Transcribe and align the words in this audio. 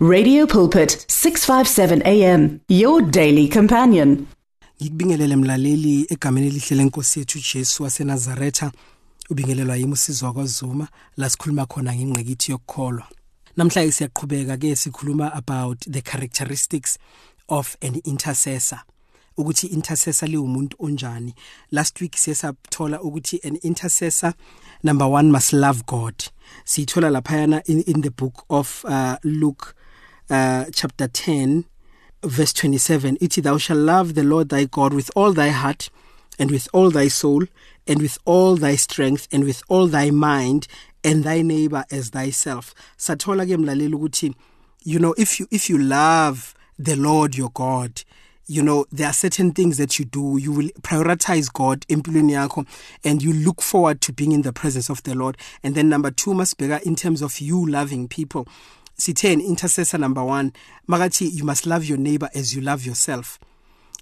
Radio 0.00 0.46
Pulpit 0.46 1.06
657 1.08 2.02
AM 2.06 2.60
your 2.68 3.02
daily 3.02 3.48
companion. 3.48 4.28
Ngikubingelele 4.80 5.36
mlaleli 5.36 6.06
egameni 6.10 6.46
elihle 6.46 6.76
lenkosi 6.76 7.18
yethu 7.18 7.38
Jesu 7.38 7.82
waseNazaretha. 7.82 8.72
Ubingelelwa 9.30 10.32
kwaZuma 10.32 10.88
la 11.16 11.28
sikhuluma 11.28 11.66
khona 11.66 11.94
ngengqikithi 11.94 12.52
yokukholwa. 12.52 13.08
Siyaqhubeka 13.56 14.56
ke 14.56 14.76
sikhuluma 14.76 15.34
about 15.34 15.80
the 15.80 16.00
characteristics 16.00 16.96
of 17.48 17.76
an 17.82 18.00
intercessor. 18.04 18.82
Ukuthi 19.36 19.66
intercessor 19.66 20.28
liwumuntu 20.28 20.76
onjani. 20.78 21.34
Last 21.72 22.00
week 22.00 22.12
siyesathola 22.12 23.00
ukuthi 23.00 23.40
an 23.44 23.58
intercessor 23.64 24.32
number 24.84 25.08
1 25.08 25.32
must 25.32 25.52
love 25.52 25.82
God. 25.86 26.14
Siyithola 26.64 27.10
lapha 27.10 27.62
in, 27.66 27.82
in 27.82 28.00
the 28.02 28.10
book 28.10 28.44
of 28.48 28.84
uh, 28.84 29.16
Luke 29.24 29.74
uh, 30.30 30.66
chapter 30.72 31.08
10 31.08 31.64
verse 32.22 32.52
27 32.52 33.18
It 33.20 33.38
is, 33.38 33.44
thou 33.44 33.58
shalt 33.58 33.78
love 33.78 34.14
the 34.14 34.24
Lord 34.24 34.48
thy 34.48 34.64
God 34.64 34.92
with 34.92 35.10
all 35.14 35.32
thy 35.32 35.48
heart 35.48 35.90
and 36.38 36.50
with 36.50 36.68
all 36.72 36.90
thy 36.90 37.08
soul 37.08 37.44
and 37.86 38.02
with 38.02 38.18
all 38.24 38.56
thy 38.56 38.76
strength 38.76 39.28
and 39.32 39.44
with 39.44 39.62
all 39.68 39.86
thy 39.86 40.10
mind 40.10 40.66
and 41.04 41.24
thy 41.24 41.42
neighbor 41.42 41.84
as 41.90 42.10
thyself. 42.10 42.74
Sathola 42.96 43.44
ke 43.46 44.34
you 44.84 44.98
know 44.98 45.14
if 45.18 45.40
you 45.40 45.46
if 45.50 45.68
you 45.68 45.78
love 45.78 46.54
the 46.78 46.96
Lord 46.96 47.36
your 47.36 47.50
God 47.50 48.02
you 48.50 48.62
know 48.62 48.86
there 48.90 49.06
are 49.06 49.12
certain 49.12 49.52
things 49.52 49.76
that 49.76 49.98
you 49.98 50.06
do. 50.06 50.38
You 50.38 50.52
will 50.52 50.68
prioritize 50.80 51.52
God 51.52 51.84
and 53.04 53.22
you 53.22 53.32
look 53.34 53.60
forward 53.60 54.00
to 54.00 54.12
being 54.12 54.32
in 54.32 54.40
the 54.40 54.54
presence 54.54 54.88
of 54.88 55.02
the 55.02 55.14
Lord. 55.14 55.36
And 55.62 55.74
then 55.74 55.90
number 55.90 56.10
2 56.10 56.32
must 56.32 56.56
be 56.56 56.64
in 56.84 56.96
terms 56.96 57.20
of 57.20 57.40
you 57.40 57.66
loving 57.66 58.08
people 58.08 58.48
sithe 58.98 59.40
intercessor 59.40 59.98
number 59.98 60.22
1 60.22 60.52
makathi 60.88 61.30
you 61.32 61.44
must 61.44 61.66
love 61.66 61.84
your 61.84 61.98
neighbor 61.98 62.28
as 62.34 62.54
you 62.54 62.60
love 62.60 62.84
yourself. 62.84 63.38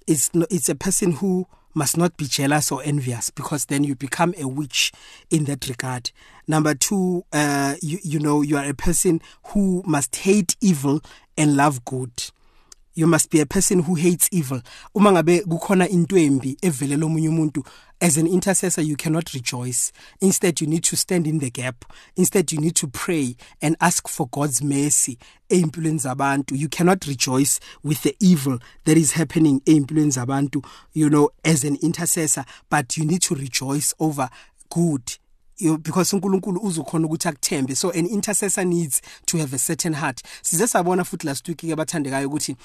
It's 0.07 0.31
it's 0.49 0.69
a 0.69 0.75
person 0.75 1.13
who 1.13 1.47
must 1.73 1.97
not 1.97 2.17
be 2.17 2.25
jealous 2.25 2.71
or 2.71 2.81
envious 2.83 3.29
because 3.29 3.65
then 3.65 3.83
you 3.83 3.95
become 3.95 4.33
a 4.37 4.47
witch 4.47 4.91
in 5.29 5.45
that 5.45 5.67
regard. 5.69 6.11
Number 6.47 6.73
2 6.73 7.25
uh 7.31 7.75
you, 7.81 7.99
you 8.03 8.19
know 8.19 8.41
you 8.41 8.57
are 8.57 8.67
a 8.67 8.73
person 8.73 9.21
who 9.53 9.83
must 9.85 10.15
hate 10.15 10.55
evil 10.61 11.01
and 11.37 11.55
love 11.55 11.85
good 11.85 12.31
you 12.97 13.05
must 13.05 13.29
be 13.29 13.39
a 13.39 13.45
person 13.45 13.83
who 13.83 13.93
hates 13.93 14.27
evil. 14.31 14.59
Uma 14.95 15.11
ngabe 15.11 15.41
kukhona 15.41 15.87
into 15.87 16.15
embi 16.15 16.57
evelela 16.63 17.05
omunye 17.05 17.29
umuntu 17.29 17.63
as 18.01 18.17
an 18.17 18.25
intercessor 18.25 18.81
you 18.81 18.95
cannot 18.95 19.33
rejoice. 19.35 19.91
Instead 20.19 20.59
you 20.59 20.65
need 20.65 20.83
to 20.83 20.95
stand 20.95 21.27
in 21.27 21.37
the 21.37 21.51
gap. 21.51 21.85
Instead 22.15 22.51
you 22.51 22.59
need 22.59 22.75
to 22.75 22.87
pray 22.87 23.35
and 23.61 23.75
ask 23.79 24.07
for 24.07 24.27
God's 24.27 24.63
mercy 24.63 25.19
eimpilweni 25.47 25.99
zabantu. 25.99 26.57
You 26.57 26.69
cannot 26.69 27.05
rejoice 27.05 27.59
with 27.83 28.01
the 28.01 28.15
evil 28.19 28.57
that 28.85 28.97
is 28.97 29.11
happening 29.11 29.61
eimpilweni 29.61 30.11
zabantu 30.11 30.65
you 30.91 31.07
know 31.07 31.29
as 31.45 31.63
an 31.63 31.77
intercessor 31.83 32.45
but 32.67 32.97
you 32.97 33.05
need 33.05 33.21
to 33.21 33.35
rejoice 33.35 33.93
over 33.99 34.27
good. 34.71 35.03
You 35.59 35.77
because 35.77 36.13
uNkulunkulu 36.13 36.61
uzokhona 36.61 37.07
ukuthi 37.07 37.29
akuthembe. 37.29 37.75
So 37.75 37.91
an 37.91 38.07
intercessor 38.07 38.65
needs 38.65 39.01
to 39.27 39.37
have 39.37 39.53
a 39.53 39.59
certain 39.59 39.93
heart. 39.93 40.23
Size 40.41 40.67
sabona 40.67 41.03
futhi 41.03 41.25
last 41.25 41.47
week 41.47 41.57
ke 41.57 41.75
bathandekayo 41.75 42.27
ukuthi 42.27 42.55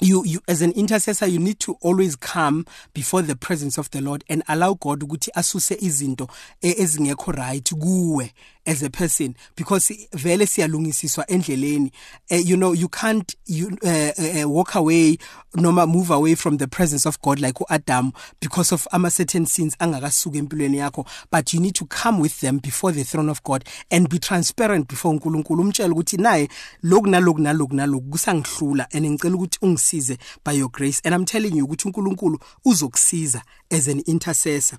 you 0.00 0.24
you 0.24 0.40
as 0.48 0.62
an 0.62 0.72
intercessor 0.72 1.26
you 1.26 1.38
need 1.38 1.58
to 1.60 1.76
always 1.82 2.16
come 2.16 2.64
before 2.94 3.22
the 3.22 3.34
presence 3.36 3.78
of 3.78 3.90
the 3.90 4.00
Lord 4.00 4.24
and 4.28 4.42
allow 4.48 4.74
God 4.74 5.02
ukuthi 5.02 5.30
asuse 5.34 5.74
izinto 5.80 6.28
e, 6.62 6.74
ezingekho 6.78 7.32
right 7.32 7.74
kuwe. 7.74 8.32
As 8.66 8.82
a 8.82 8.90
person 8.90 9.34
because 9.56 9.90
vele 10.12 10.46
siyalungisiswa 10.46 11.26
endleleni. 11.26 11.92
Uh, 12.30 12.36
you 12.36 12.56
know 12.56 12.72
you 12.72 12.88
can't 12.88 13.34
you 13.46 13.76
uh, 13.82 14.12
uh, 14.18 14.48
walk 14.48 14.74
away 14.74 15.18
noma 15.54 15.86
move 15.86 16.10
away 16.10 16.34
from 16.34 16.58
the 16.58 16.66
presence 16.66 17.06
of 17.06 17.20
God 17.22 17.40
like 17.40 17.54
uAdam 17.54 18.12
because 18.40 18.72
of 18.72 18.86
ama 18.92 19.10
certain 19.10 19.46
sins 19.46 19.76
angakasuka 19.78 20.38
empilweni 20.38 20.78
yakho. 20.78 21.06
But 21.30 21.52
you 21.52 21.60
need 21.60 21.74
to 21.76 21.86
come 21.86 22.20
with 22.20 22.40
them 22.40 22.58
before 22.58 22.92
the 22.92 23.04
throne 23.04 23.28
of 23.28 23.42
God 23.42 23.64
and 23.90 24.08
be 24.08 24.18
transparent 24.18 24.88
before 24.88 25.12
uNkulunkulu. 25.12 25.62
Umtshela 25.62 25.94
ukuthi 25.94 26.16
naye 26.16 26.48
loku 26.82 27.06
naloku 27.06 27.40
naloku 27.40 27.74
naloku 27.74 28.10
kusangihlula 28.10 28.86
and 28.92 29.06
ngicela 29.06 29.36
ukuthi 29.36 29.58
ungisize 29.62 30.18
by 30.44 30.52
your 30.52 30.70
grace. 30.70 31.00
And 31.04 31.14
i'm 31.14 31.24
telling 31.24 31.56
you 31.56 31.64
ukuthi 31.64 31.88
uNkulunkulu 31.88 32.38
uzokusiza 32.64 33.42
as 33.70 33.88
an 33.88 34.02
intercessor 34.06 34.78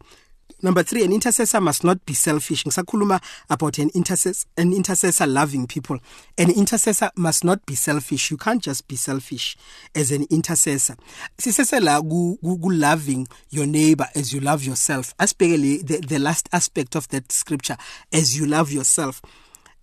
Number 0.64 0.84
3 0.84 1.06
an 1.06 1.14
intercessor 1.14 1.60
must 1.60 1.84
not 1.84 2.06
be 2.06 2.14
selfish. 2.14 2.64
Ngisakhuluma 2.64 3.22
about 3.50 3.80
an 3.80 3.90
intercessor 3.94 4.46
an 4.58 4.74
intercessor 4.74 5.26
loving 5.26 5.66
people. 5.68 5.98
An 6.38 6.52
intercessor 6.52 7.10
must 7.16 7.44
not 7.44 7.66
be 7.66 7.76
selfish. 7.76 8.30
You 8.32 8.38
can't 8.38 8.62
just 8.62 8.88
be 8.88 8.96
selfish 8.96 9.58
as 9.96 10.12
an 10.12 10.26
intercessor. 10.30 10.96
Sisesela 11.38 12.02
ku, 12.02 12.38
ku 12.42 12.70
loving 12.72 13.28
your 13.50 13.66
neighbor 13.66 14.08
as 14.16 14.34
you 14.34 14.40
love 14.40 14.64
yourself. 14.64 15.14
Especially 15.20 15.78
the, 15.78 15.98
the 16.00 16.20
last 16.20 16.48
aspect 16.54 16.96
of 16.96 17.08
that 17.10 17.32
scripture 17.32 17.78
as 18.14 18.38
you 18.38 18.46
love 18.46 18.72
yourself. 18.72 19.22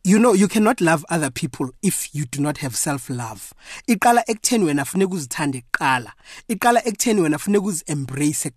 You 0.09 0.19
know 0.19 0.33
you 0.33 0.49
cannot 0.49 0.81
love 0.81 1.05
other 1.11 1.31
people 1.31 1.71
if 1.83 2.15
you 2.15 2.25
do 2.25 2.41
not 2.41 2.59
have 2.59 2.75
self 2.75 3.11
love 3.11 3.53
iqala 3.87 4.23
ekutheni 4.27 4.65
wena 4.65 4.85
funeka 4.85 5.15
uzithande 5.15 5.59
iqala 5.59 6.13
iqala 6.49 6.87
ekutheni 6.87 7.21
wena 7.21 7.39
funeka 7.39 7.67
uzi 7.67 7.85
embrace 7.87 8.51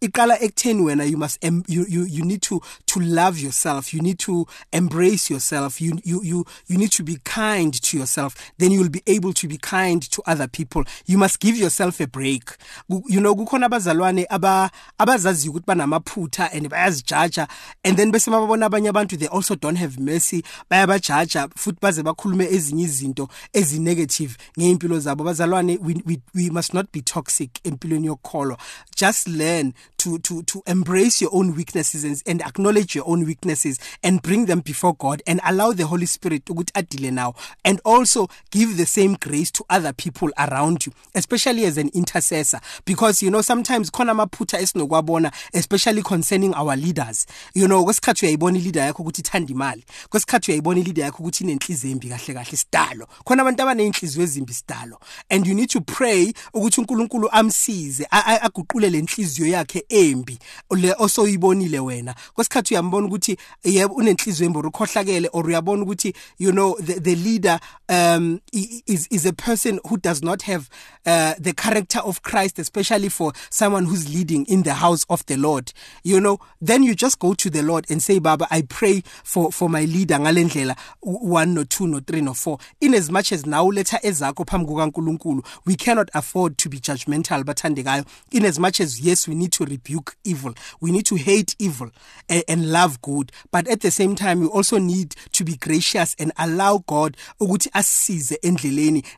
iqala 0.00 0.42
ekutheni 0.42 0.82
wena 0.82 1.04
you 1.04 1.16
must 1.16 1.38
em, 1.44 1.62
you, 1.68 1.86
you 1.88 2.04
you 2.04 2.24
need 2.24 2.42
to 2.42 2.60
to 2.86 3.00
love 3.00 3.38
yourself. 3.38 3.92
You 3.92 4.00
need 4.00 4.18
to 4.20 4.46
embrace 4.72 5.28
yourself. 5.28 5.80
You 5.80 5.98
you 6.04 6.22
you 6.22 6.44
you 6.66 6.78
need 6.78 6.92
to 6.92 7.02
be 7.02 7.18
kind 7.24 7.72
to 7.82 7.98
yourself. 7.98 8.36
Then 8.58 8.70
you 8.70 8.80
will 8.80 8.88
be 8.88 9.02
able 9.06 9.32
to 9.32 9.48
be 9.48 9.58
kind 9.58 10.02
to 10.10 10.22
other 10.26 10.46
people. 10.46 10.84
You 11.06 11.18
must 11.18 11.40
give 11.40 11.56
yourself 11.56 12.00
a 12.00 12.06
break. 12.06 12.56
You 12.88 13.20
know 13.20 13.34
kukhona 13.34 13.66
abazalwane 13.68 14.26
aba 14.30 14.70
abazazi 14.98 15.48
ukuthi 15.48 15.64
banamaphutha 15.64 16.50
and 16.52 16.70
bayazijaja. 16.70 17.48
And 17.84 17.96
then 17.96 18.12
bese 18.12 18.30
mababona 18.30 18.68
abanye 18.68 18.90
abantu 18.90 19.18
they 19.18 19.28
also 19.28 19.54
don't 19.54 19.76
have 19.76 19.98
mercy 19.98 20.44
bayabajaja 20.70 21.48
futhi 21.56 21.78
baze 21.82 22.02
bakhulume 22.02 22.44
ezinye 22.44 22.84
izinto 22.84 23.28
ezinegative 23.52 24.36
ngeimpilo 24.58 24.98
zabo. 25.00 25.24
Bazalwane 25.24 25.78
we, 25.82 25.94
we, 26.06 26.20
we 26.34 26.50
must 26.50 26.74
not 26.74 26.86
be 26.92 27.00
toxic 27.00 27.50
empilweni 27.64 28.06
yokukholwa 28.06 28.58
just 28.96 29.28
learn 29.28 29.72
to 30.04 30.18
to 30.18 30.42
to 30.42 30.62
embrace 30.66 31.22
your 31.22 31.30
own 31.34 31.56
weaknesses 31.56 32.04
and, 32.04 32.22
and 32.26 32.42
acknowledge 32.42 32.94
your 32.94 33.08
own 33.08 33.24
weaknesses 33.24 33.78
and 34.02 34.20
bring 34.20 34.44
them 34.44 34.60
before 34.60 34.94
God 34.94 35.22
and 35.26 35.40
allow 35.46 35.72
the 35.72 35.86
Holy 35.86 36.04
Spirit 36.04 36.44
ukuthi 36.44 36.72
adile 36.74 37.10
now 37.10 37.34
and 37.64 37.80
also 37.86 38.28
give 38.50 38.76
the 38.76 38.84
same 38.84 39.14
grace 39.14 39.50
to 39.50 39.64
other 39.70 39.94
people 39.94 40.28
around 40.38 40.84
you 40.84 40.92
especially 41.14 41.64
as 41.64 41.78
an 41.78 41.88
intercessor. 41.94 42.60
Because 42.84 43.22
you 43.22 43.30
know 43.30 43.40
sometimes 43.40 43.90
khona 43.90 44.12
amaphutha 44.12 44.58
esinokwabona 44.58 45.32
especially 45.54 46.02
concerning 46.02 46.52
our 46.52 46.76
leaders. 46.76 47.26
You 47.54 47.66
know 47.66 47.82
kwesikhathi 47.84 48.26
uyayibona 48.26 48.58
leader 48.58 48.82
yakho 48.82 49.02
ukuthi 49.02 49.20
ithanda 49.20 49.52
imali 49.52 49.84
kwesikhathi 50.10 50.50
uyayibona 50.50 50.80
leader 50.80 51.04
yakho 51.04 51.22
ukuthi 51.22 51.44
inenhliziyo 51.44 51.92
embi 51.92 52.08
kahle 52.08 52.34
kahle 52.34 52.56
sidalo. 52.56 53.06
Khona 53.24 53.42
abantu 53.42 53.62
abanenhliziyo 53.62 54.24
ezimbi 54.24 54.54
sidalo. 54.54 55.00
And 55.30 55.46
you 55.46 55.54
need 55.54 55.70
to 55.70 55.80
pray 55.80 56.32
ukuthi 56.54 56.80
uNkulunkulu 56.80 57.28
amsize 57.32 58.06
aguqule 58.10 58.90
lenhliziyo 58.90 59.48
yakhe 59.48 59.84
embi 59.94 60.38
le 60.70 60.94
osoyibonile 60.98 61.80
wena. 61.80 62.14
Kwesikhathi 62.34 62.74
uyambona 62.74 63.06
ukuthi 63.06 63.36
yebo 63.64 63.94
unenhliziyo 63.94 64.46
embi 64.46 64.58
ukhohlakele 64.58 65.28
or 65.32 65.46
uyabona 65.46 65.82
ukuthi 65.82 66.14
you 66.38 66.52
know 66.52 66.76
the, 66.80 67.00
the 67.00 67.14
leader 67.14 67.60
um 67.88 68.40
is 68.52 69.06
is 69.10 69.26
a 69.26 69.32
person 69.32 69.80
who 69.88 69.96
does 69.96 70.22
not 70.22 70.42
have 70.42 70.68
uh, 71.06 71.34
the 71.38 71.52
character 71.52 72.00
of 72.00 72.22
Christ 72.22 72.58
especially 72.58 73.08
for 73.08 73.32
someone 73.50 73.84
who's 73.84 74.12
leading 74.12 74.44
in 74.46 74.62
the 74.62 74.74
house 74.74 75.04
of 75.08 75.24
the 75.26 75.36
Lord. 75.36 75.72
You 76.02 76.20
know 76.20 76.38
then 76.60 76.82
you 76.82 76.94
just 76.94 77.18
go 77.18 77.34
to 77.34 77.50
the 77.50 77.62
Lord 77.62 77.90
and 77.90 78.02
say 78.02 78.18
baba 78.18 78.46
I 78.50 78.62
pray 78.62 79.02
for 79.22 79.52
for 79.52 79.68
my 79.68 79.84
leader 79.84 80.16
ngalendlela 80.16 80.76
1 81.02 81.54
no 81.54 81.64
2 81.64 81.88
no 81.88 82.00
3 82.00 82.20
no 82.22 82.32
4 82.32 82.58
in 82.80 82.94
as 82.94 83.10
much 83.10 83.32
as 83.32 83.46
now 83.46 83.64
letha 83.70 84.00
ezakho 84.02 84.44
phambi 84.44 84.66
kukaNkuluNkulu 84.66 85.44
we 85.64 85.76
cannot 85.76 86.10
afford 86.14 86.56
to 86.58 86.68
be 86.68 86.78
judgmental 86.78 87.44
bathandekayo. 87.44 88.06
In 88.32 88.44
as 88.44 88.58
much 88.58 88.80
as 88.80 89.00
yes 89.00 89.28
we 89.28 89.34
need 89.34 89.52
to 89.52 89.64
rebuke 89.84 90.16
evil. 90.24 90.54
We 90.80 90.90
need 90.92 91.06
to 91.06 91.16
hate 91.16 91.54
evil 91.58 91.90
and, 92.28 92.44
and 92.48 92.70
love 92.72 93.00
good 93.02 93.32
but 93.50 93.68
at 93.68 93.80
the 93.80 93.90
same 93.90 94.14
time 94.14 94.40
we 94.40 94.46
also 94.46 94.78
need 94.78 95.14
to 95.32 95.44
be 95.44 95.56
gracious 95.56 96.16
and 96.18 96.32
allow 96.38 96.78
God 96.86 97.16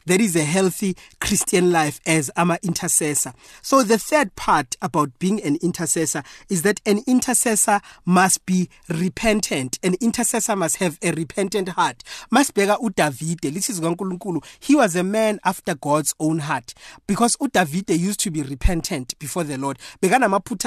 that 0.06 0.20
is 0.20 0.36
a 0.36 0.44
healthy 0.44 0.96
Christian 1.20 1.70
life 1.72 2.00
as 2.06 2.30
ama 2.36 2.58
intercessor. 2.62 3.32
So 3.62 3.82
the 3.82 3.98
third 3.98 4.34
part 4.36 4.76
about 4.82 5.18
being 5.18 5.42
an 5.42 5.56
intercessor 5.62 6.22
is 6.48 6.62
that 6.62 6.80
an 6.86 7.00
intercessor 7.06 7.80
must 8.04 8.44
be 8.46 8.68
repentant. 8.88 9.78
An 9.82 9.94
intercessor 10.00 10.56
must 10.56 10.76
have 10.76 10.98
a 11.02 11.12
repentant 11.12 11.70
heart. 11.70 12.02
He 14.60 14.74
was 14.74 14.96
a 14.96 15.04
man 15.04 15.40
after 15.44 15.74
God's 15.74 16.14
own 16.18 16.38
heart. 16.40 16.74
Because 17.06 17.36
uDavide 17.36 17.98
used 17.98 18.20
to 18.20 18.30
be 18.30 18.42
repentant 18.42 19.18
before 19.18 19.44
the 19.44 19.58
Lord 19.58 19.78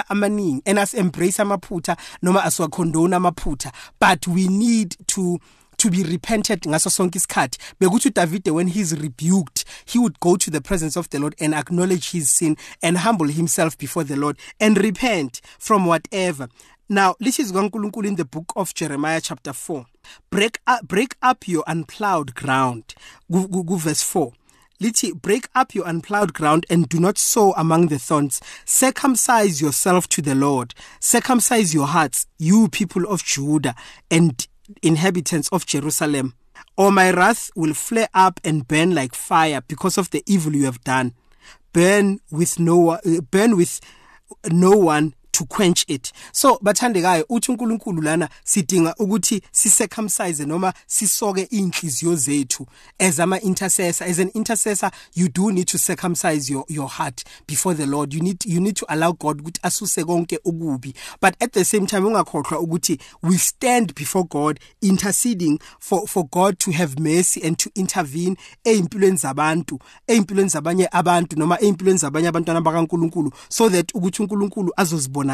amaningi 0.07 0.61
and 0.65 0.79
as 0.79 0.93
embrace 0.93 1.41
amaphutha 1.41 1.97
noma 2.21 2.43
aswakhondona 2.43 3.17
amaphutha 3.17 3.71
but 3.99 4.27
we 4.27 4.47
need 4.47 4.95
to 5.07 5.39
to 5.77 5.89
be 5.89 6.03
repented 6.03 6.61
ngaso 6.67 6.89
sonke 6.89 7.17
isikhathi 7.17 7.59
bekuthi 7.79 8.07
uDavid 8.07 8.49
when 8.49 8.67
he's 8.67 8.91
rebuked 8.91 9.65
he 9.85 9.99
would 9.99 10.19
go 10.19 10.37
to 10.37 10.51
the 10.51 10.61
presence 10.61 10.99
of 10.99 11.09
the 11.09 11.19
Lord 11.19 11.35
and 11.39 11.55
acknowledge 11.55 12.11
his 12.11 12.29
sin 12.29 12.57
and 12.81 12.97
humble 12.97 13.27
himself 13.27 13.77
before 13.77 14.03
the 14.03 14.15
Lord 14.15 14.37
and 14.59 14.77
repent 14.77 15.41
from 15.57 15.85
whatever 15.85 16.49
Now, 16.91 17.13
this 17.19 17.37
is 17.39 17.51
kaNkulunkulu 17.51 18.07
in 18.07 18.15
the 18.15 18.25
book 18.25 18.51
of 18.55 18.73
Jeremiah 18.73 19.21
chapter 19.21 19.53
4. 19.53 19.85
Break 20.31 20.59
up, 20.65 20.87
break 20.87 21.15
up 21.21 21.47
your 21.47 21.63
unplowed 21.67 22.33
ground. 22.33 22.95
Verse 23.29 24.01
4. 24.01 24.33
Lithi 24.81 25.13
break 25.13 25.47
up 25.55 25.75
your 25.75 25.87
unplowed 25.87 26.33
ground 26.33 26.65
and 26.69 26.87
do 26.87 26.99
not 26.99 27.17
sow 27.17 27.53
among 27.57 27.87
the 27.87 27.99
thorns. 27.99 28.41
Circumcise 28.65 29.61
yourself 29.61 30.07
to 30.09 30.21
the 30.21 30.35
lord. 30.35 30.73
Circumcise 30.99 31.73
your 31.73 31.87
hearts 31.87 32.27
you 32.37 32.69
people 32.69 33.05
of 33.05 33.23
judah 33.23 33.75
and 34.09 34.47
inhabitants 34.81 35.49
of 35.49 35.65
jerusalem. 35.65 36.33
Or 36.77 36.91
my 36.91 37.11
wrath 37.11 37.51
will 37.55 37.73
flare 37.73 38.09
up 38.13 38.39
and 38.43 38.67
burn 38.67 38.95
like 38.95 39.13
fire 39.13 39.61
because 39.67 39.97
of 39.97 40.09
the 40.11 40.23
evil 40.25 40.55
you 40.55 40.65
have 40.65 40.83
done. 40.83 41.13
Burn 41.73 42.19
with 42.31 42.59
no 42.59 42.89
uh, 42.89 42.99
burn 43.31 43.57
with 43.57 43.79
no 44.49 44.71
one 44.71 45.13
to 45.39 45.45
quench 45.45 45.85
it. 45.87 46.11
So 46.31 46.59
bathandekayo 46.61 47.25
uthi 47.29 47.51
uNkulunkulu 47.51 48.01
lana 48.01 48.29
sidinga 48.43 48.95
ukuthi 48.99 49.41
sisecircumcise 49.51 50.45
noma 50.45 50.73
sisoke 50.87 51.41
inhliziyo 51.41 52.15
zethu 52.15 52.67
as 52.99 53.19
ama 53.19 53.39
intercessor 53.41 54.07
as 54.07 54.19
an 54.19 54.31
intercessor 54.33 54.91
you 55.15 55.29
do 55.29 55.51
need 55.51 55.67
to 55.67 55.77
circumcise 55.77 56.53
your 56.53 56.65
your 56.67 56.89
heart 56.89 57.23
before 57.47 57.73
the 57.73 57.85
Lord. 57.85 58.13
You 58.13 58.21
need 58.21 58.45
you 58.45 58.59
need 58.59 58.75
to 58.75 58.85
allow 58.89 59.13
God 59.13 59.39
ukuthi 59.41 59.59
asuse 59.63 60.03
konke 60.03 60.39
ukubi 60.43 60.93
but 61.21 61.35
at 61.41 61.53
the 61.53 61.65
same 61.65 61.87
time 61.87 62.05
ungakhohlwa 62.05 62.59
ukuthi 62.59 62.99
we 63.23 63.37
stand 63.37 63.95
before 63.95 64.25
God 64.25 64.59
interceding 64.81 65.59
for 65.79 66.07
for 66.07 66.27
God 66.27 66.59
to 66.59 66.71
have 66.71 66.99
mercy 66.99 67.41
and 67.47 67.57
to 67.57 67.69
intervene 67.75 68.35
eimpilweni 68.63 69.17
zabantu 69.17 69.79
eimpilweni 70.07 70.49
zabanye 70.49 70.87
abantu 70.91 71.39
noma 71.39 71.57
eimpilweni 71.61 71.99
zabanye 71.99 72.27
abantwana 72.27 72.61
bakaNkulunkulu 72.61 73.31
so 73.49 73.69
that 73.69 73.95
ukuthi 73.95 74.21
uNkulunkulu 74.21 74.73
azozibona 74.77 75.28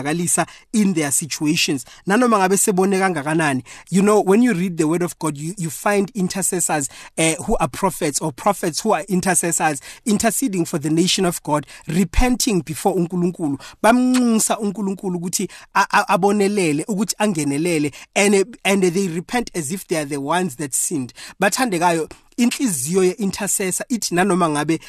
in 0.74 0.94
their 0.94 1.12
situations. 1.12 1.86
Nanoma 2.08 2.38
ngabe 2.40 2.58
sebone 2.58 3.00
kangakanani 3.00 3.64
you 3.90 4.02
know 4.02 4.22
when 4.22 4.42
you 4.42 4.54
read 4.54 4.78
the 4.78 4.88
word 4.88 5.02
of 5.02 5.18
god 5.20 5.38
you 5.38 5.54
you 5.58 5.70
find 5.70 6.12
intercessors 6.16 6.90
uh, 7.18 7.36
who 7.46 7.56
are 7.58 7.68
prophets 7.68 8.20
or 8.22 8.32
prophets 8.32 8.82
who 8.82 8.94
are 8.94 9.04
intercessors 9.08 9.82
interceding 10.06 10.66
for 10.66 10.78
the 10.78 10.90
nation 10.90 11.26
of 11.26 11.42
god 11.44 11.66
repenting 11.88 12.62
before 12.62 12.94
uNkulunkulu. 12.96 13.58
Bamnxusa 13.82 14.60
uNkulunkulu 14.60 15.18
ukuthi 15.18 15.50
abonelele 15.74 16.86
ukuthi 16.88 17.16
angenelele 17.20 17.94
and 18.16 18.58
and 18.64 18.84
they 18.84 19.08
repent 19.08 19.52
as 19.56 19.72
if 19.72 19.88
they 19.88 19.98
are 19.98 20.06
the 20.06 20.22
ones 20.22 20.56
that 20.58 20.74
sinned. 20.74 21.14
Bathandekayo 21.42 22.12
inhliziyo 22.38 23.04
yeintercessor 23.04 23.86
ithi 23.90 24.16
nanoma 24.16 24.50
ngabe 24.50 24.80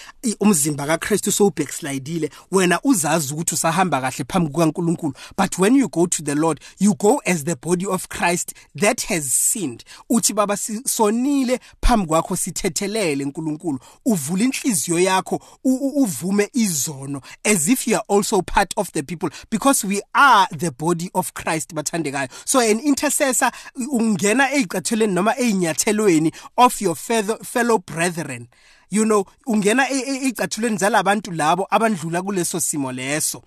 umzimba 0.41 0.87
kaKristu 0.87 1.33
so 1.33 1.51
backslidile 1.51 2.31
wena 2.51 2.81
uzazi 2.83 3.35
ukuthi 3.35 3.55
usahamba 3.55 4.01
kahle 4.01 4.25
phambi 4.29 4.51
kukaNkuluNkulu. 4.51 5.15
But 5.37 5.59
when 5.59 5.77
you 5.77 5.89
go 5.89 6.07
to 6.07 6.23
the 6.23 6.35
Lord 6.35 6.61
you 6.79 6.95
go 6.95 7.23
as 7.27 7.45
the 7.45 7.57
body 7.57 7.87
of 7.87 8.09
Christ 8.09 8.55
that 8.75 9.03
has 9.03 9.33
sinned. 9.33 9.85
Uthi 10.11 10.35
baba 10.35 10.57
sonile 10.57 11.61
phambi 11.83 12.07
kwakho 12.07 12.37
sithethelele 12.37 13.25
uNkulunkulu 13.25 13.79
uvula 14.05 14.45
inhliziyo 14.45 14.99
yakho 14.99 15.41
uvume 15.65 16.51
izono 16.53 17.21
as 17.45 17.69
if 17.69 17.89
you 17.89 17.97
are 17.97 18.05
also 18.09 18.43
part 18.43 18.73
of 18.77 18.93
the 18.93 19.03
people 19.03 19.31
because 19.51 19.87
we 19.87 20.01
are 20.15 20.49
the 20.59 20.71
body 20.71 21.11
of 21.15 21.33
Christ 21.35 21.75
bathandekayo. 21.75 22.29
So 22.45 22.61
an 22.61 22.81
intercessor 22.81 23.51
ungena 23.93 24.53
ezicathelweni 24.53 25.15
noma 25.15 25.35
ezinyathelweni 25.39 26.33
of 26.57 26.81
your 26.81 26.97
fellow 27.43 27.79
brethren 27.79 28.49
you 28.91 29.05
know 29.05 29.25
ungena 29.47 29.91
ecathulweni 29.91 30.77
zalabantu 30.77 31.31
labo 31.33 31.67
abandlula 31.71 32.23
kuleso 32.23 32.61
simo 32.61 32.93
leso. 32.93 33.43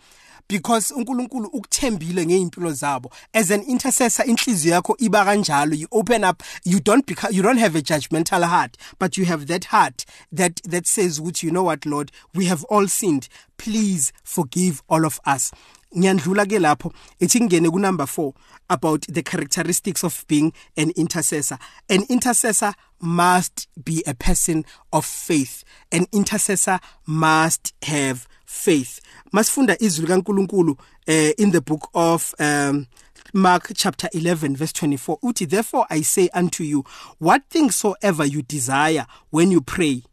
Because 0.51 0.93
uNkulunkulu 0.93 1.47
ukuthembile 1.47 2.25
ngeimpilo 2.25 2.71
zabo. 2.73 3.11
As 3.33 3.51
an 3.51 3.61
intercessor 3.61 4.25
inhliziyo 4.25 4.73
yakho 4.73 4.95
iba 4.99 5.25
kanjalo. 5.25 5.75
You 5.75 5.87
open 5.91 6.23
up 6.23 6.41
you 6.65 6.79
don't 6.79 7.05
become 7.05 7.31
you 7.31 7.43
don't 7.43 7.59
have 7.59 7.75
a 7.75 7.81
judgmental 7.81 8.43
heart 8.43 8.75
but 8.97 9.15
you 9.17 9.25
have 9.25 9.45
that 9.45 9.65
heart 9.65 10.05
that 10.31 10.59
that 10.63 10.87
says 10.87 11.21
which 11.21 11.43
you 11.43 11.51
know 11.51 11.63
what 11.63 11.85
Lord? 11.85 12.11
We 12.33 12.45
have 12.45 12.63
all 12.63 12.87
sinned. 12.87 13.29
Please 13.57 14.11
forgive 14.23 14.81
all 14.89 15.05
of 15.05 15.19
us 15.25 15.51
ngiyandlula 15.97 16.45
ke 16.45 16.59
lapho 16.59 16.93
ethi 17.19 17.39
ku 17.71 17.79
number 17.79 18.05
4 18.05 18.33
about 18.69 19.01
the 19.07 19.23
characteristics 19.23 20.03
of 20.03 20.25
being 20.27 20.53
an 20.77 20.91
intercessor. 20.95 21.57
An 21.89 22.03
intercessor 22.09 22.73
must 23.01 23.67
be 23.83 24.03
a 24.05 24.13
person 24.13 24.65
of 24.93 25.05
faith. 25.05 25.63
An 25.91 26.05
intercessor 26.11 26.79
must 27.07 27.73
have 27.83 28.27
faith. 28.45 28.99
Masifunda 29.33 29.75
izwi 29.79 30.05
likaNkuluNkulu 30.05 30.77
uh, 31.07 31.31
in 31.37 31.51
the 31.51 31.61
book 31.61 31.89
of 31.93 32.35
um 32.39 32.87
Mark 33.33 33.71
chapter 33.75 34.09
11 34.13 34.55
verse 34.55 34.73
24 34.73 35.19
Uti, 35.21 35.45
therefore 35.45 35.85
I 35.89 36.01
say 36.01 36.29
unto 36.33 36.63
you 36.63 36.83
what 37.19 37.43
things 37.49 37.75
soever 37.75 38.25
you 38.25 38.41
desire 38.41 39.05
when 39.29 39.51
you 39.51 39.61
pray 39.61 40.03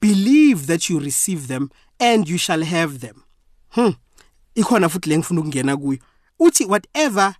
believe 0.00 0.66
that 0.66 0.88
you 0.88 0.98
receive 0.98 1.46
them 1.46 1.70
and 2.00 2.28
you 2.28 2.36
shall 2.38 2.62
have 2.62 3.00
them. 3.00 3.24
Hmm 3.70 3.90
ikhona 4.58 4.88
futhi 4.88 5.08
lengifuna 5.10 5.40
ukungena 5.40 5.76
kuyo. 5.76 5.98
Uthi 6.38 6.64
whatever 6.64 7.34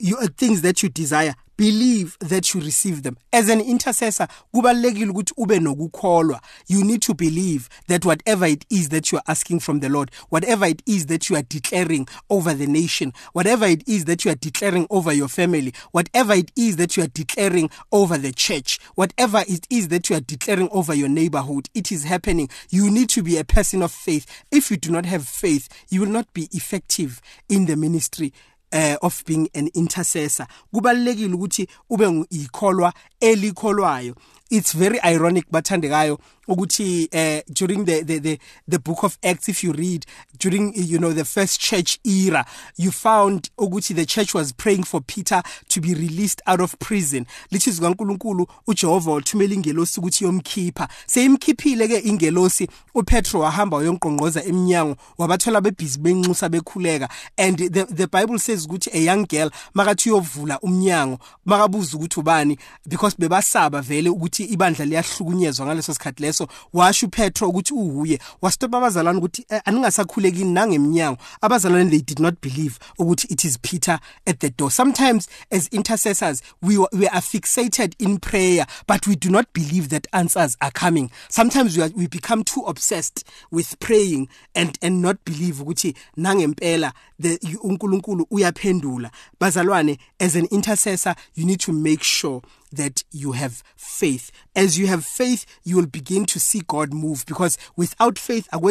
you 0.00 0.16
are 0.16 0.26
things 0.28 0.62
that 0.62 0.82
you 0.82 0.88
desire 0.88 1.34
believe 1.60 2.16
that 2.20 2.54
you 2.54 2.60
receive 2.62 3.02
them. 3.02 3.18
As 3.34 3.50
an 3.50 3.60
intercessor 3.60 4.26
kubalekile 4.54 5.10
ukuthi 5.10 5.34
ube 5.36 5.60
nokukholwa. 5.60 6.40
You 6.68 6.82
need 6.84 7.02
to 7.02 7.12
believe 7.12 7.68
that 7.86 8.06
whatever 8.06 8.46
it 8.46 8.64
is 8.70 8.88
that 8.88 9.12
you 9.12 9.18
are 9.18 9.24
asking 9.26 9.60
from 9.60 9.80
the 9.80 9.90
Lord 9.90 10.10
whatever 10.30 10.64
it 10.64 10.82
is 10.86 11.04
that 11.06 11.28
you 11.28 11.36
are 11.36 11.42
declaring 11.42 12.08
over 12.30 12.54
the 12.54 12.66
nation 12.66 13.12
whatever 13.34 13.66
it 13.66 13.86
is 13.86 14.06
that 14.06 14.24
you 14.24 14.30
are 14.30 14.36
declaring 14.36 14.86
over 14.88 15.12
your 15.12 15.28
family 15.28 15.74
whatever 15.92 16.32
it 16.32 16.50
is 16.56 16.76
that 16.76 16.96
you 16.96 17.02
are 17.02 17.08
declaring 17.12 17.68
over 17.92 18.16
the 18.16 18.32
church 18.32 18.78
whatever 18.94 19.44
it 19.46 19.66
is 19.68 19.88
that 19.88 20.08
you 20.08 20.16
are 20.16 20.20
declaring 20.20 20.68
over 20.72 20.94
your 20.94 21.10
neighborhood 21.10 21.68
it 21.74 21.92
is 21.92 22.04
happening. 22.04 22.48
You 22.70 22.90
need 22.90 23.10
to 23.10 23.22
be 23.22 23.36
a 23.36 23.44
person 23.44 23.82
of 23.82 23.92
faith. 23.92 24.24
If 24.50 24.70
you 24.70 24.78
do 24.78 24.90
not 24.90 25.04
have 25.04 25.28
faith 25.28 25.68
you 25.90 26.00
will 26.00 26.08
not 26.08 26.32
be 26.32 26.48
effective 26.52 27.20
in 27.50 27.66
the 27.66 27.76
ministry 27.76 28.32
uh, 28.72 28.96
of 29.02 29.24
being 29.26 29.48
an 29.54 29.70
intercessor. 29.74 30.46
Kubalekile 30.72 31.34
ukuthi 31.34 31.68
ube 31.90 32.26
ikholwa 32.30 32.92
elikholwayo. 33.20 34.14
It's 34.50 34.72
very 34.72 34.98
ironic 35.04 35.50
bathandekayo 35.50 36.18
ukuthi 36.50 37.08
uh, 37.12 37.40
during 37.52 37.84
the, 37.84 38.02
the 38.02 38.18
the 38.18 38.38
the 38.68 38.78
book 38.78 39.04
of 39.04 39.18
acts 39.22 39.48
if 39.48 39.64
you 39.64 39.72
read 39.72 40.06
during 40.38 40.72
you 40.74 40.98
know 40.98 41.12
the 41.12 41.24
first 41.24 41.60
church 41.60 41.98
era 42.04 42.44
you 42.76 42.90
found 42.90 43.50
ukuthi 43.58 43.94
the 43.94 44.06
church 44.06 44.34
was 44.34 44.52
praying 44.52 44.82
for 44.82 45.00
Peter 45.00 45.42
to 45.68 45.80
be 45.80 45.94
released 45.94 46.42
out 46.46 46.60
of 46.60 46.78
prison. 46.78 47.26
Lithi 47.50 47.70
zikaNkuluNkulu 47.70 48.46
uJehova 48.66 49.10
wathumela 49.10 49.54
ingelosi 49.54 50.00
ukuthi 50.00 50.24
yomkhipha. 50.24 50.88
Seyimkhiphile 51.06 51.88
ke 51.88 51.98
ingelosi. 51.98 52.68
uPetro 52.94 53.40
wahamba 53.40 53.76
uyonqonqoza 53.76 54.44
eminyango 54.44 54.96
wabathola 55.18 55.60
bebhizi 55.60 55.98
benxusa 55.98 56.48
bekhuleka. 56.48 57.08
And 57.38 57.58
the 57.58 57.84
the 57.84 58.06
bible 58.06 58.38
says 58.38 58.66
ukuthi 58.66 58.90
a 58.92 58.98
young 58.98 59.24
girl 59.24 59.50
makathi 59.74 60.10
uyovula 60.10 60.60
umnyango 60.60 61.18
makabuza 61.46 61.96
ukuthi 61.96 62.20
ubani 62.20 62.58
because 62.88 63.16
bebasaba 63.18 63.80
vele 63.80 64.10
ukuthi 64.10 64.44
ibandla 64.44 64.84
liyahlukunyezwa 64.84 65.66
ngaleso 65.66 65.94
sikhathi 65.94 66.22
leso 66.22 66.39
washo 66.72 67.06
uPetro 67.06 67.48
ukuthi 67.48 67.74
uhuye 67.74 68.18
wastopa 68.42 68.78
abazalwane 68.78 69.18
ukuthi 69.18 69.46
eh, 69.48 69.60
aningasakhulekini 69.64 70.52
nangemnyango. 70.52 71.18
Abazalwane 71.42 71.90
they 71.90 72.00
did 72.00 72.18
not 72.18 72.40
believe 72.40 72.78
ukuthi 72.98 73.30
it 73.30 73.44
is 73.44 73.58
Peter 73.58 73.98
at 74.26 74.40
the 74.40 74.50
door. 74.50 74.70
Sometimes 74.70 75.28
as 75.50 75.68
intercessors 75.68 76.42
we 76.62 76.78
we 76.92 77.08
are 77.08 77.20
fixated 77.20 77.94
in 77.98 78.18
prayer 78.18 78.66
but 78.86 79.06
we 79.06 79.16
do 79.16 79.30
not 79.30 79.52
believe 79.52 79.88
that 79.88 80.06
answers 80.12 80.56
are 80.60 80.70
coming. 80.70 81.10
Sometimes 81.28 81.76
we 81.76 81.82
are, 81.82 81.90
we 81.96 82.06
become 82.06 82.44
too 82.44 82.62
obsessed 82.62 83.24
with 83.50 83.78
praying 83.80 84.28
and 84.54 84.78
and 84.82 85.02
not 85.02 85.24
believe 85.24 85.56
ukuthi 85.56 85.96
nangempela 86.16 86.92
the 87.18 87.38
uNkulunkulu 87.62 88.26
uyaphendula. 88.30 89.10
Bazalwane 89.40 89.98
as 90.18 90.36
an 90.36 90.46
intercessor 90.46 91.14
you 91.34 91.44
need 91.44 91.60
to 91.60 91.72
make 91.72 92.02
sure 92.02 92.42
that 92.72 93.04
you 93.10 93.32
have 93.32 93.62
faith. 93.76 94.30
As 94.54 94.78
you 94.78 94.86
have 94.86 95.04
faith 95.04 95.46
you 95.64 95.76
will 95.76 95.86
begin 95.86 96.24
to 96.26 96.40
see 96.40 96.62
God 96.66 96.92
move 96.92 97.24
because 97.26 97.58
without 97.76 98.18
faith 98.18 98.48
and 98.52 98.62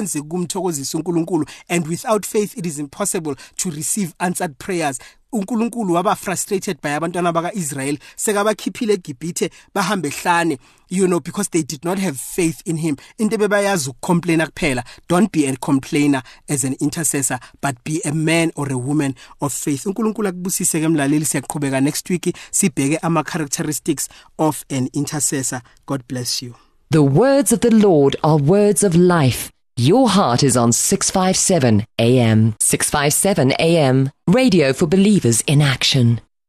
without 1.87 2.25
faith 2.25 2.57
it 2.57 2.65
is 2.65 2.79
impossible 2.79 3.35
to 3.57 3.71
receive 3.71 4.15
answered 4.19 4.59
prayers 4.59 4.99
uNkulunkulu 5.31 5.93
waba 5.93 6.15
frustrated 6.15 6.77
by 6.81 6.95
abantwana 6.95 7.31
bakaIsrael 7.31 7.97
sekabakhiphile 8.15 8.93
eGibhithe 8.93 9.49
bahambe 9.75 10.07
ehlane 10.07 10.57
you 10.89 11.07
know 11.07 11.19
because 11.19 11.49
they 11.51 11.63
did 11.63 11.85
not 11.85 11.99
have 11.99 12.17
faith 12.17 12.61
in 12.65 12.77
him. 12.77 12.97
Into 13.17 13.37
bebayazi 13.37 13.89
ukucomplaina 13.89 14.47
kuphela. 14.47 14.83
Don't 15.07 15.31
be 15.31 15.45
a 15.45 15.55
complainer 15.55 16.23
as 16.47 16.63
an 16.63 16.75
intercessor 16.79 17.39
but 17.61 17.83
be 17.83 18.01
a 18.05 18.11
man 18.11 18.51
or 18.55 18.71
a 18.71 18.77
woman 18.77 19.15
of 19.41 19.53
faith. 19.53 19.85
uNkulunkulu 19.85 20.27
akubusise 20.27 20.81
ke 20.81 20.87
mlaleli 20.87 21.25
siyaqhubeka 21.25 21.81
next 21.81 22.09
week 22.09 22.35
sibheke 22.51 22.97
ama 23.01 23.23
characteristics 23.23 24.09
of 24.37 24.65
an 24.69 24.89
intercessor. 24.93 25.61
God 25.85 26.07
bless 26.07 26.41
you. 26.41 26.55
The 26.91 27.03
words 27.03 27.51
of 27.51 27.59
the 27.59 27.71
Lord 27.71 28.15
are 28.23 28.37
words 28.37 28.83
of 28.83 28.95
life 28.95 29.51
Your 29.79 30.09
heart 30.09 30.43
is 30.43 30.57
on 30.57 30.73
657 30.73 31.85
AM. 31.99 32.53
657 32.59 33.53
AM. 33.53 34.11
Radio 34.27 34.73
for 34.73 34.87
believers 34.87 35.39
in 35.47 35.61
action. 35.61 36.19